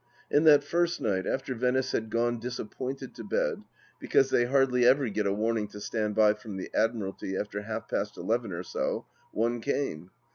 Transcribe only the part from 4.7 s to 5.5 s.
ever get a